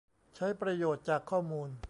[0.35, 1.71] ใช้ประโยชน์จากข้อมูล